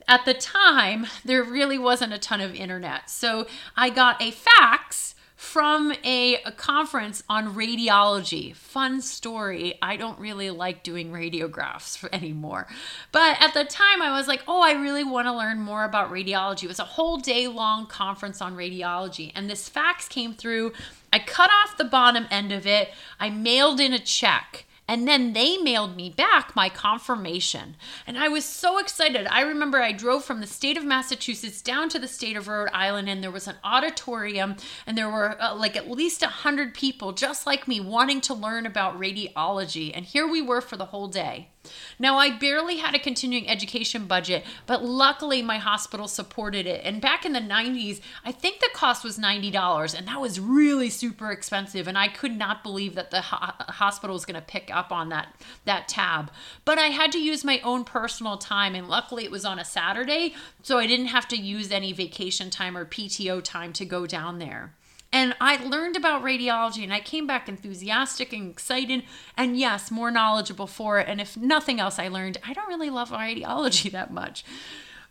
At 0.07 0.25
the 0.25 0.35
time, 0.35 1.07
there 1.25 1.43
really 1.43 1.79
wasn't 1.79 2.13
a 2.13 2.19
ton 2.19 2.41
of 2.41 2.55
internet. 2.55 3.11
So 3.11 3.47
I 3.77 3.91
got 3.91 4.21
a 4.23 4.31
fax 4.31 5.15
from 5.39 5.93
a, 6.03 6.43
a, 6.43 6.51
conference 6.51 7.23
on 7.29 7.55
radiology. 7.55 8.57
Fun 8.57 9.01
story. 9.01 9.79
I 9.81 9.97
don't 9.97 10.19
really 10.19 10.51
like 10.51 10.83
doing 10.83 11.13
radiographs 11.13 12.05
anymore. 12.13 12.67
But 13.13 13.41
at 13.41 13.55
the 13.55 13.63
time, 13.65 14.03
I 14.03 14.11
was 14.11 14.27
like, 14.27 14.43
oh, 14.49 14.61
I 14.61 14.73
really 14.73 15.05
want 15.05 15.29
to 15.29 15.33
learn 15.33 15.61
more 15.61 15.85
about 15.85 16.11
radiology. 16.11 16.65
It 16.65 16.69
was 16.69 16.81
a 16.81 16.85
whole 16.85 17.19
day 17.19 17.47
long 17.47 17.87
conference 17.87 18.43
on 18.43 18.57
radiology. 18.57 19.31
And 19.37 19.49
this 19.49 19.69
fax 19.69 20.09
came 20.09 20.35
through. 20.35 20.73
I 21.13 21.21
cut 21.21 21.51
off 21.51 21.79
the 21.79 21.85
bottom 21.85 22.27
end 22.33 22.51
of 22.51 22.67
it, 22.67 22.91
I 23.21 23.31
mailed 23.31 23.79
in 23.79 23.93
a 23.93 24.01
check. 24.01 24.65
And 24.89 25.07
then 25.07 25.35
they 25.35 25.59
mailed 25.59 25.95
me 25.95 26.09
back 26.09 26.57
my 26.57 26.71
confirmation. 26.71 27.77
And 28.07 28.19
I 28.19 28.29
was 28.29 28.47
so 28.47 28.79
excited. 28.79 29.27
I 29.27 29.43
remember 29.43 29.83
I 29.83 29.93
drove 29.93 30.25
from 30.25 30.41
the 30.41 30.47
state 30.47 30.79
of 30.79 30.85
Massachusetts 30.85 31.61
down 31.61 31.91
to 31.91 31.99
the 31.99 32.09
state 32.09 32.37
of 32.37 32.49
Rhode 32.49 32.71
Island, 32.73 33.09
and 33.09 33.23
there 33.23 33.31
was 33.31 33.47
an 33.47 33.57
auditorium, 33.63 34.57
and 34.87 34.97
there 34.97 35.11
were 35.11 35.41
uh, 35.41 35.55
like 35.55 35.77
at 35.77 35.91
least 35.91 36.23
100 36.23 36.73
people 36.73 37.13
just 37.13 37.47
like 37.47 37.69
me 37.69 37.81
wanting 37.81 38.23
to 38.23 38.35
learn 38.35 38.65
about 38.65 38.99
radiology. 38.99 39.93
And 39.95 40.07
here 40.07 40.27
we 40.27 40.41
were 40.41 40.63
for 40.63 40.77
the 40.77 40.87
whole 40.87 41.09
day. 41.09 41.51
Now, 41.99 42.19
I 42.19 42.31
barely 42.31 42.79
had 42.79 42.95
a 42.95 42.99
continuing 42.99 43.49
education 43.49 44.07
budget, 44.07 44.45
but 44.67 44.85
luckily 44.85 45.43
my 45.43 45.59
hospital 45.59 46.09
supported 46.09 46.67
it. 46.67 46.81
And 46.85 47.01
back 47.01 47.25
in 47.25 47.33
the 47.33 47.41
90s, 47.41 48.01
I 48.25 48.33
think 48.33 48.61
the 48.61 48.71
cost 48.73 49.05
was 49.05 49.19
$90, 49.19 49.95
and 49.97 50.09
that 50.09 50.21
was 50.21 50.41
really 50.41 50.91
super 50.91 51.31
expensive. 51.31 51.89
And 51.89 51.99
I 51.99 52.09
could 52.09 52.37
not 52.37 52.63
believe 52.63 52.95
that 52.95 53.11
the 53.11 53.23
ho- 53.23 53.55
hospital 53.69 54.15
was 54.15 54.25
going 54.25 54.41
to 54.41 54.41
pick 54.41 54.71
up 54.73 54.93
on 54.93 55.09
that, 55.09 55.35
that 55.65 55.89
tab. 55.89 56.31
But 56.65 56.79
I 56.79 56.87
had 56.87 57.13
to 57.13 57.19
use 57.19 57.45
my 57.45 57.61
own 57.61 57.85
personal 57.85 58.37
time, 58.37 58.75
and 58.75 58.89
luckily 58.89 59.25
it 59.25 59.31
was 59.31 59.45
on 59.45 59.59
a 59.59 59.65
Saturday, 59.65 60.35
so 60.63 60.79
I 60.79 60.87
didn't 60.87 61.07
have 61.07 61.29
to 61.29 61.37
use 61.37 61.71
any 61.71 61.93
vacation 61.93 62.51
time 62.51 62.77
or 62.77 62.85
PTO 62.85 63.43
time 63.43 63.73
to 63.75 63.85
go 63.85 64.07
down 64.07 64.39
there. 64.39 64.75
And 65.13 65.35
I 65.41 65.57
learned 65.65 65.97
about 65.97 66.23
radiology 66.23 66.83
and 66.83 66.93
I 66.93 67.01
came 67.01 67.27
back 67.27 67.49
enthusiastic 67.49 68.33
and 68.33 68.51
excited 68.51 69.05
and 69.37 69.59
yes, 69.59 69.91
more 69.91 70.11
knowledgeable 70.11 70.67
for 70.67 70.99
it. 70.99 71.09
And 71.09 71.21
if 71.21 71.37
nothing 71.37 71.81
else, 71.81 71.99
I 71.99 72.09
learned 72.09 72.39
I 72.47 72.53
don't 72.53 72.69
really 72.69 72.91
love 72.91 73.11
radiology 73.11 73.91
that 73.93 74.13
much. 74.13 74.45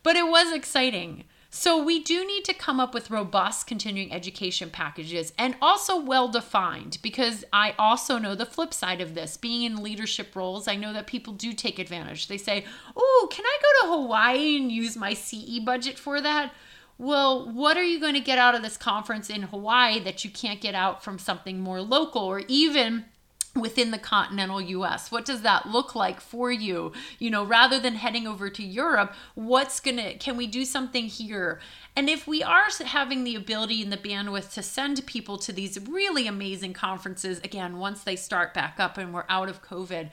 But 0.02 0.16
it 0.16 0.28
was 0.28 0.52
exciting. 0.52 1.24
So 1.50 1.82
we 1.82 2.02
do 2.02 2.26
need 2.26 2.44
to 2.44 2.52
come 2.52 2.78
up 2.78 2.92
with 2.92 3.10
robust 3.10 3.66
continuing 3.66 4.12
education 4.12 4.68
packages 4.68 5.32
and 5.38 5.56
also 5.62 5.98
well 5.98 6.28
defined 6.28 6.98
because 7.02 7.42
I 7.54 7.74
also 7.78 8.18
know 8.18 8.34
the 8.34 8.44
flip 8.44 8.74
side 8.74 9.00
of 9.00 9.14
this. 9.14 9.38
Being 9.38 9.62
in 9.62 9.82
leadership 9.82 10.36
roles, 10.36 10.68
I 10.68 10.76
know 10.76 10.92
that 10.92 11.06
people 11.06 11.32
do 11.32 11.54
take 11.54 11.78
advantage. 11.78 12.28
They 12.28 12.36
say, 12.36 12.66
"Oh, 12.94 13.28
can 13.32 13.46
I 13.46 13.58
go 13.62 13.86
to 13.86 13.92
Hawaii 13.94 14.56
and 14.56 14.70
use 14.70 14.94
my 14.94 15.14
CE 15.14 15.58
budget 15.58 15.98
for 15.98 16.20
that?" 16.20 16.52
Well, 16.98 17.48
what 17.52 17.76
are 17.76 17.84
you 17.84 18.00
going 18.00 18.14
to 18.14 18.20
get 18.20 18.38
out 18.38 18.56
of 18.56 18.62
this 18.62 18.76
conference 18.76 19.30
in 19.30 19.42
Hawaii 19.42 20.00
that 20.00 20.24
you 20.24 20.30
can't 20.30 20.60
get 20.60 20.74
out 20.74 21.02
from 21.02 21.18
something 21.18 21.60
more 21.60 21.80
local 21.80 22.22
or 22.22 22.42
even 22.48 23.04
within 23.54 23.92
the 23.92 23.98
continental 23.98 24.60
US? 24.60 25.12
What 25.12 25.24
does 25.24 25.42
that 25.42 25.66
look 25.66 25.94
like 25.94 26.20
for 26.20 26.50
you? 26.50 26.92
You 27.20 27.30
know, 27.30 27.44
rather 27.44 27.78
than 27.78 27.94
heading 27.94 28.26
over 28.26 28.50
to 28.50 28.64
Europe, 28.64 29.14
what's 29.34 29.78
going 29.78 29.96
to 29.96 30.14
can 30.14 30.36
we 30.36 30.48
do 30.48 30.64
something 30.64 31.04
here? 31.04 31.60
And 31.98 32.08
if 32.08 32.28
we 32.28 32.44
are 32.44 32.68
having 32.84 33.24
the 33.24 33.34
ability 33.34 33.82
and 33.82 33.90
the 33.92 33.96
bandwidth 33.96 34.52
to 34.52 34.62
send 34.62 35.04
people 35.04 35.36
to 35.38 35.52
these 35.52 35.80
really 35.88 36.28
amazing 36.28 36.72
conferences 36.72 37.40
again 37.40 37.78
once 37.78 38.04
they 38.04 38.14
start 38.14 38.54
back 38.54 38.78
up 38.78 38.98
and 38.98 39.12
we're 39.12 39.24
out 39.28 39.48
of 39.48 39.64
COVID, 39.64 40.10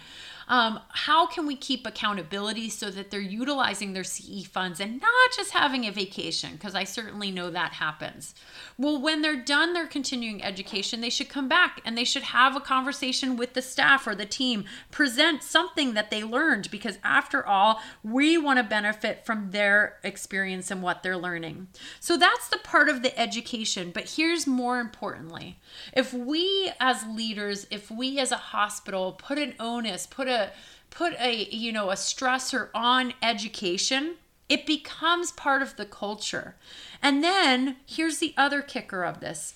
um, 0.47 0.79
how 0.89 1.25
can 1.25 1.45
we 1.45 1.55
keep 1.55 1.85
accountability 1.85 2.69
so 2.69 2.89
that 2.91 3.09
they're 3.09 3.19
utilizing 3.19 3.93
their 3.93 4.03
CE 4.03 4.45
funds 4.45 4.79
and 4.79 5.01
not 5.01 5.31
just 5.35 5.51
having 5.51 5.85
a 5.85 5.91
vacation? 5.91 6.53
Because 6.53 6.75
I 6.75 6.83
certainly 6.83 7.31
know 7.31 7.49
that 7.49 7.73
happens. 7.73 8.35
Well, 8.77 8.99
when 8.99 9.21
they're 9.21 9.35
done 9.35 9.73
their 9.73 9.87
continuing 9.87 10.43
education, 10.43 11.01
they 11.01 11.09
should 11.09 11.29
come 11.29 11.47
back 11.47 11.81
and 11.85 11.97
they 11.97 12.03
should 12.03 12.23
have 12.23 12.55
a 12.55 12.61
conversation 12.61 13.37
with 13.37 13.53
the 13.53 13.61
staff 13.61 14.07
or 14.07 14.15
the 14.15 14.25
team, 14.25 14.65
present 14.91 15.43
something 15.43 15.93
that 15.93 16.11
they 16.11 16.23
learned, 16.23 16.69
because 16.69 16.97
after 17.03 17.45
all, 17.45 17.81
we 18.03 18.37
want 18.37 18.57
to 18.57 18.63
benefit 18.63 19.25
from 19.25 19.51
their 19.51 19.97
experience 20.03 20.69
and 20.69 20.81
what 20.81 21.03
they're 21.03 21.17
learning. 21.17 21.67
So 21.99 22.17
that's 22.17 22.47
the 22.47 22.57
part 22.57 22.89
of 22.89 23.01
the 23.01 23.17
education. 23.19 23.91
But 23.93 24.15
here's 24.15 24.47
more 24.47 24.79
importantly 24.79 25.59
if 25.93 26.13
we 26.13 26.71
as 26.79 27.05
leaders, 27.05 27.67
if 27.71 27.89
we 27.91 28.19
as 28.19 28.31
a 28.31 28.37
hospital 28.37 29.13
put 29.13 29.37
an 29.37 29.55
onus, 29.59 30.05
put 30.05 30.27
a 30.27 30.51
put 30.95 31.13
a 31.19 31.45
you 31.51 31.71
know 31.71 31.91
a 31.91 31.95
stressor 31.95 32.69
on 32.73 33.13
education 33.21 34.15
it 34.47 34.65
becomes 34.65 35.31
part 35.31 35.61
of 35.61 35.75
the 35.75 35.85
culture 35.85 36.55
and 37.01 37.23
then 37.23 37.75
here's 37.85 38.19
the 38.19 38.33
other 38.37 38.61
kicker 38.61 39.03
of 39.03 39.19
this 39.19 39.55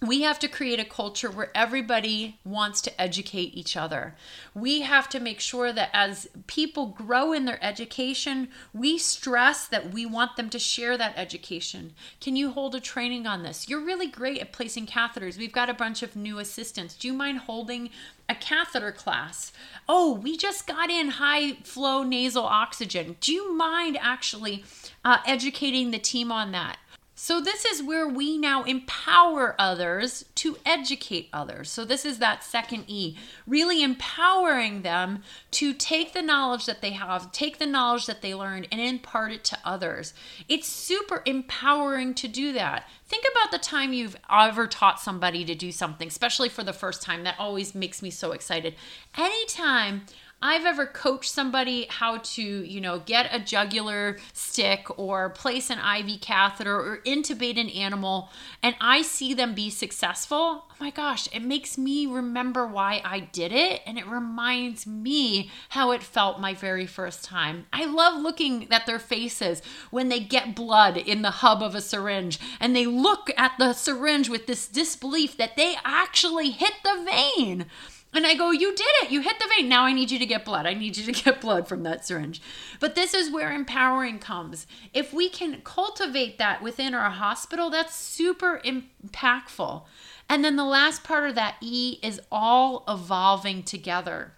we 0.00 0.22
have 0.22 0.38
to 0.38 0.48
create 0.48 0.78
a 0.78 0.84
culture 0.84 1.28
where 1.28 1.50
everybody 1.56 2.38
wants 2.44 2.80
to 2.82 3.00
educate 3.00 3.56
each 3.56 3.76
other. 3.76 4.14
We 4.54 4.82
have 4.82 5.08
to 5.08 5.18
make 5.18 5.40
sure 5.40 5.72
that 5.72 5.90
as 5.92 6.28
people 6.46 6.86
grow 6.86 7.32
in 7.32 7.46
their 7.46 7.62
education, 7.64 8.48
we 8.72 8.96
stress 8.98 9.66
that 9.66 9.92
we 9.92 10.06
want 10.06 10.36
them 10.36 10.50
to 10.50 10.58
share 10.58 10.96
that 10.96 11.14
education. 11.16 11.94
Can 12.20 12.36
you 12.36 12.52
hold 12.52 12.76
a 12.76 12.80
training 12.80 13.26
on 13.26 13.42
this? 13.42 13.68
You're 13.68 13.84
really 13.84 14.06
great 14.06 14.40
at 14.40 14.52
placing 14.52 14.86
catheters. 14.86 15.36
We've 15.36 15.52
got 15.52 15.68
a 15.68 15.74
bunch 15.74 16.04
of 16.04 16.14
new 16.14 16.38
assistants. 16.38 16.94
Do 16.94 17.08
you 17.08 17.12
mind 17.12 17.38
holding 17.38 17.90
a 18.28 18.36
catheter 18.36 18.92
class? 18.92 19.52
Oh, 19.88 20.14
we 20.14 20.36
just 20.36 20.68
got 20.68 20.90
in 20.90 21.08
high 21.08 21.54
flow 21.64 22.04
nasal 22.04 22.44
oxygen. 22.44 23.16
Do 23.20 23.32
you 23.32 23.52
mind 23.52 23.98
actually 24.00 24.64
uh, 25.04 25.18
educating 25.26 25.90
the 25.90 25.98
team 25.98 26.30
on 26.30 26.52
that? 26.52 26.76
So, 27.20 27.40
this 27.40 27.64
is 27.64 27.82
where 27.82 28.06
we 28.06 28.38
now 28.38 28.62
empower 28.62 29.56
others 29.58 30.24
to 30.36 30.56
educate 30.64 31.28
others. 31.32 31.68
So, 31.68 31.84
this 31.84 32.04
is 32.04 32.20
that 32.20 32.44
second 32.44 32.84
E, 32.86 33.16
really 33.44 33.82
empowering 33.82 34.82
them 34.82 35.24
to 35.50 35.74
take 35.74 36.12
the 36.12 36.22
knowledge 36.22 36.64
that 36.66 36.80
they 36.80 36.92
have, 36.92 37.32
take 37.32 37.58
the 37.58 37.66
knowledge 37.66 38.06
that 38.06 38.22
they 38.22 38.36
learned, 38.36 38.68
and 38.70 38.80
impart 38.80 39.32
it 39.32 39.42
to 39.46 39.58
others. 39.64 40.14
It's 40.48 40.68
super 40.68 41.24
empowering 41.26 42.14
to 42.14 42.28
do 42.28 42.52
that. 42.52 42.88
Think 43.04 43.24
about 43.32 43.50
the 43.50 43.58
time 43.58 43.92
you've 43.92 44.16
ever 44.30 44.68
taught 44.68 45.00
somebody 45.00 45.44
to 45.44 45.56
do 45.56 45.72
something, 45.72 46.06
especially 46.06 46.48
for 46.48 46.62
the 46.62 46.72
first 46.72 47.02
time. 47.02 47.24
That 47.24 47.34
always 47.36 47.74
makes 47.74 48.00
me 48.00 48.10
so 48.10 48.30
excited. 48.30 48.76
Anytime 49.16 50.02
I've 50.40 50.66
ever 50.66 50.86
coached 50.86 51.32
somebody 51.32 51.86
how 51.90 52.18
to, 52.18 52.42
you 52.42 52.80
know, 52.80 53.00
get 53.00 53.28
a 53.32 53.40
jugular 53.40 54.18
stick 54.32 54.86
or 54.96 55.30
place 55.30 55.68
an 55.68 55.78
IV 55.78 56.20
catheter 56.20 56.76
or 56.76 57.00
intubate 57.04 57.60
an 57.60 57.68
animal, 57.70 58.30
and 58.62 58.76
I 58.80 59.02
see 59.02 59.34
them 59.34 59.54
be 59.54 59.68
successful, 59.68 60.64
oh 60.70 60.74
my 60.78 60.90
gosh, 60.90 61.28
it 61.32 61.42
makes 61.42 61.76
me 61.76 62.06
remember 62.06 62.68
why 62.68 63.02
I 63.04 63.18
did 63.18 63.50
it 63.50 63.82
and 63.84 63.98
it 63.98 64.06
reminds 64.06 64.86
me 64.86 65.50
how 65.70 65.90
it 65.90 66.04
felt 66.04 66.40
my 66.40 66.54
very 66.54 66.86
first 66.86 67.24
time. 67.24 67.66
I 67.72 67.86
love 67.86 68.20
looking 68.22 68.72
at 68.72 68.86
their 68.86 69.00
faces 69.00 69.60
when 69.90 70.08
they 70.08 70.20
get 70.20 70.54
blood 70.54 70.96
in 70.96 71.22
the 71.22 71.30
hub 71.30 71.64
of 71.64 71.74
a 71.74 71.80
syringe 71.80 72.38
and 72.60 72.76
they 72.76 72.86
look 72.86 73.30
at 73.36 73.52
the 73.58 73.72
syringe 73.72 74.28
with 74.28 74.46
this 74.46 74.68
disbelief 74.68 75.36
that 75.36 75.56
they 75.56 75.74
actually 75.84 76.50
hit 76.50 76.74
the 76.84 77.10
vein 77.10 77.66
And 78.12 78.26
I 78.26 78.34
go, 78.34 78.50
You 78.50 78.74
did 78.74 78.86
it. 79.02 79.10
You 79.10 79.20
hit 79.20 79.38
the 79.38 79.48
vein. 79.56 79.68
Now 79.68 79.84
I 79.84 79.92
need 79.92 80.10
you 80.10 80.18
to 80.18 80.26
get 80.26 80.44
blood. 80.44 80.66
I 80.66 80.74
need 80.74 80.96
you 80.96 81.12
to 81.12 81.24
get 81.24 81.40
blood 81.40 81.68
from 81.68 81.82
that 81.82 82.06
syringe. 82.06 82.40
But 82.80 82.94
this 82.94 83.14
is 83.14 83.30
where 83.30 83.52
empowering 83.52 84.18
comes. 84.18 84.66
If 84.94 85.12
we 85.12 85.28
can 85.28 85.60
cultivate 85.62 86.38
that 86.38 86.62
within 86.62 86.94
our 86.94 87.10
hospital, 87.10 87.70
that's 87.70 87.94
super 87.94 88.60
impactful. 88.64 89.84
And 90.28 90.44
then 90.44 90.56
the 90.56 90.64
last 90.64 91.04
part 91.04 91.28
of 91.28 91.34
that 91.36 91.56
E 91.60 91.98
is 92.02 92.20
all 92.30 92.84
evolving 92.88 93.62
together 93.62 94.32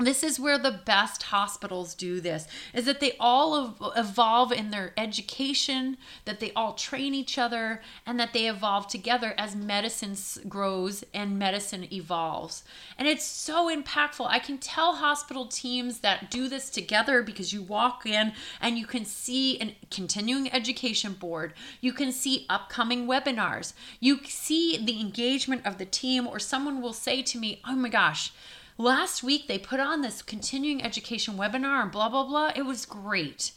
this 0.00 0.22
is 0.22 0.38
where 0.38 0.58
the 0.58 0.80
best 0.84 1.24
hospitals 1.24 1.94
do 1.94 2.20
this 2.20 2.46
is 2.72 2.84
that 2.84 3.00
they 3.00 3.16
all 3.18 3.76
evolve 3.96 4.52
in 4.52 4.70
their 4.70 4.92
education 4.96 5.96
that 6.24 6.40
they 6.40 6.52
all 6.52 6.74
train 6.74 7.14
each 7.14 7.38
other 7.38 7.80
and 8.06 8.18
that 8.18 8.32
they 8.32 8.48
evolve 8.48 8.86
together 8.86 9.34
as 9.36 9.56
medicine 9.56 10.16
grows 10.48 11.04
and 11.12 11.38
medicine 11.38 11.92
evolves. 11.92 12.62
And 12.98 13.08
it's 13.08 13.24
so 13.24 13.74
impactful. 13.74 14.26
I 14.28 14.38
can 14.38 14.58
tell 14.58 14.96
hospital 14.96 15.46
teams 15.46 16.00
that 16.00 16.30
do 16.30 16.48
this 16.48 16.70
together 16.70 17.22
because 17.22 17.52
you 17.52 17.62
walk 17.62 18.06
in 18.06 18.32
and 18.60 18.78
you 18.78 18.86
can 18.86 19.04
see 19.04 19.60
a 19.60 19.76
continuing 19.90 20.52
education 20.52 21.14
board. 21.14 21.54
You 21.80 21.92
can 21.92 22.12
see 22.12 22.46
upcoming 22.48 23.06
webinars. 23.06 23.72
You 24.00 24.20
see 24.24 24.76
the 24.84 25.00
engagement 25.00 25.66
of 25.66 25.78
the 25.78 25.86
team 25.86 26.26
or 26.26 26.38
someone 26.38 26.80
will 26.80 26.92
say 26.92 27.22
to 27.22 27.38
me 27.38 27.60
oh 27.66 27.74
my 27.74 27.88
gosh 27.88 28.32
Last 28.80 29.24
week 29.24 29.48
they 29.48 29.58
put 29.58 29.80
on 29.80 30.02
this 30.02 30.22
continuing 30.22 30.84
education 30.84 31.34
webinar 31.34 31.82
and 31.82 31.90
blah, 31.90 32.08
blah, 32.08 32.24
blah. 32.24 32.52
It 32.54 32.62
was 32.62 32.86
great. 32.86 33.50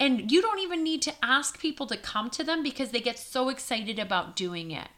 And 0.00 0.32
you 0.32 0.40
don't 0.40 0.60
even 0.60 0.82
need 0.82 1.02
to 1.02 1.14
ask 1.22 1.58
people 1.58 1.86
to 1.88 1.96
come 1.98 2.30
to 2.30 2.42
them 2.42 2.62
because 2.62 2.90
they 2.90 3.00
get 3.00 3.18
so 3.18 3.50
excited 3.50 3.98
about 3.98 4.34
doing 4.34 4.70
it. 4.70 4.88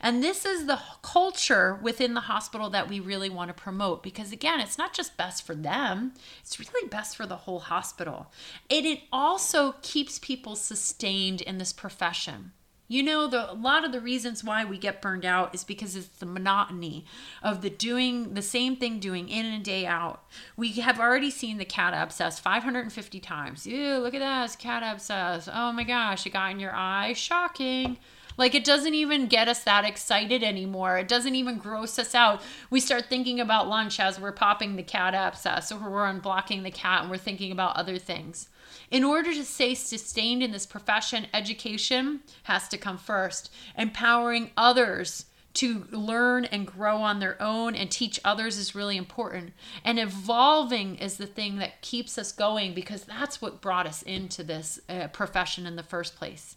And 0.00 0.22
this 0.22 0.44
is 0.46 0.66
the 0.66 0.78
culture 1.02 1.80
within 1.82 2.14
the 2.14 2.20
hospital 2.20 2.70
that 2.70 2.88
we 2.88 3.00
really 3.00 3.28
want 3.28 3.48
to 3.48 3.60
promote 3.60 4.04
because, 4.04 4.30
again, 4.30 4.60
it's 4.60 4.78
not 4.78 4.92
just 4.92 5.16
best 5.16 5.44
for 5.44 5.56
them, 5.56 6.12
it's 6.40 6.60
really 6.60 6.88
best 6.88 7.16
for 7.16 7.26
the 7.26 7.38
whole 7.38 7.58
hospital. 7.58 8.30
And 8.70 8.86
it 8.86 9.00
also 9.12 9.74
keeps 9.82 10.20
people 10.20 10.54
sustained 10.54 11.40
in 11.40 11.58
this 11.58 11.72
profession. 11.72 12.52
You 12.86 13.02
know, 13.02 13.26
the, 13.26 13.50
a 13.50 13.54
lot 13.54 13.84
of 13.84 13.92
the 13.92 14.00
reasons 14.00 14.44
why 14.44 14.64
we 14.64 14.76
get 14.76 15.00
burned 15.00 15.24
out 15.24 15.54
is 15.54 15.64
because 15.64 15.96
it's 15.96 16.08
the 16.08 16.26
monotony 16.26 17.06
of 17.42 17.62
the 17.62 17.70
doing 17.70 18.34
the 18.34 18.42
same 18.42 18.76
thing, 18.76 19.00
doing 19.00 19.28
in 19.28 19.46
and 19.46 19.64
day 19.64 19.86
out. 19.86 20.22
We 20.56 20.72
have 20.72 21.00
already 21.00 21.30
seen 21.30 21.56
the 21.56 21.64
cat 21.64 21.94
abscess 21.94 22.38
550 22.38 23.20
times. 23.20 23.66
Ew, 23.66 23.98
look 23.98 24.12
at 24.12 24.20
that, 24.20 24.44
it's 24.44 24.56
cat 24.56 24.82
abscess. 24.82 25.48
Oh 25.52 25.72
my 25.72 25.84
gosh, 25.84 26.26
it 26.26 26.34
got 26.34 26.50
in 26.50 26.60
your 26.60 26.74
eye. 26.74 27.14
Shocking. 27.14 27.98
Like 28.36 28.54
it 28.54 28.64
doesn't 28.64 28.94
even 28.94 29.26
get 29.28 29.48
us 29.48 29.62
that 29.64 29.84
excited 29.84 30.42
anymore. 30.42 30.98
It 30.98 31.08
doesn't 31.08 31.34
even 31.34 31.58
gross 31.58 31.98
us 31.98 32.14
out. 32.14 32.42
We 32.68 32.80
start 32.80 33.06
thinking 33.08 33.40
about 33.40 33.68
lunch 33.68 34.00
as 34.00 34.20
we're 34.20 34.32
popping 34.32 34.76
the 34.76 34.82
cat 34.82 35.14
abscess 35.14 35.70
or 35.70 35.78
we're 35.78 36.12
unblocking 36.12 36.64
the 36.64 36.70
cat 36.70 37.02
and 37.02 37.10
we're 37.10 37.16
thinking 37.16 37.52
about 37.52 37.76
other 37.76 37.98
things. 37.98 38.48
In 38.94 39.02
order 39.02 39.34
to 39.34 39.44
stay 39.44 39.74
sustained 39.74 40.40
in 40.40 40.52
this 40.52 40.66
profession, 40.66 41.26
education 41.34 42.20
has 42.44 42.68
to 42.68 42.78
come 42.78 42.96
first. 42.96 43.52
Empowering 43.76 44.52
others 44.56 45.24
to 45.54 45.88
learn 45.90 46.44
and 46.44 46.64
grow 46.64 46.98
on 46.98 47.18
their 47.18 47.36
own 47.42 47.74
and 47.74 47.90
teach 47.90 48.20
others 48.24 48.56
is 48.56 48.76
really 48.76 48.96
important. 48.96 49.52
And 49.84 49.98
evolving 49.98 50.94
is 50.98 51.16
the 51.16 51.26
thing 51.26 51.58
that 51.58 51.82
keeps 51.82 52.16
us 52.18 52.30
going 52.30 52.72
because 52.72 53.02
that's 53.02 53.42
what 53.42 53.60
brought 53.60 53.88
us 53.88 54.02
into 54.02 54.44
this 54.44 54.78
uh, 54.88 55.08
profession 55.08 55.66
in 55.66 55.74
the 55.74 55.82
first 55.82 56.14
place. 56.14 56.54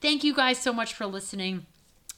Thank 0.00 0.24
you 0.24 0.34
guys 0.34 0.58
so 0.58 0.72
much 0.72 0.94
for 0.94 1.06
listening. 1.06 1.66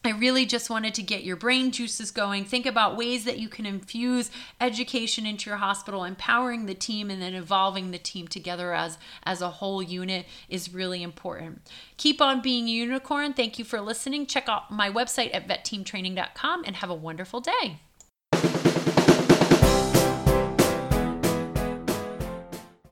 I 0.02 0.10
really 0.10 0.46
just 0.46 0.70
wanted 0.70 0.94
to 0.94 1.02
get 1.02 1.24
your 1.24 1.36
brain 1.36 1.72
juices 1.72 2.10
going. 2.10 2.46
Think 2.46 2.64
about 2.64 2.96
ways 2.96 3.24
that 3.24 3.38
you 3.38 3.50
can 3.50 3.66
infuse 3.66 4.30
education 4.58 5.26
into 5.26 5.50
your 5.50 5.58
hospital, 5.58 6.04
empowering 6.04 6.64
the 6.64 6.74
team 6.74 7.10
and 7.10 7.20
then 7.20 7.34
evolving 7.34 7.90
the 7.90 7.98
team 7.98 8.26
together 8.26 8.72
as 8.72 8.96
as 9.24 9.42
a 9.42 9.50
whole 9.50 9.82
unit 9.82 10.24
is 10.48 10.72
really 10.72 11.02
important. 11.02 11.60
Keep 11.98 12.22
on 12.22 12.40
being 12.40 12.66
a 12.66 12.72
unicorn. 12.72 13.34
Thank 13.34 13.58
you 13.58 13.64
for 13.64 13.80
listening. 13.80 14.24
Check 14.24 14.48
out 14.48 14.70
my 14.70 14.90
website 14.90 15.34
at 15.34 15.46
vetteamtraining.com 15.46 16.64
and 16.64 16.76
have 16.76 16.88
a 16.90 16.94
wonderful 16.94 17.40
day. 17.40 17.80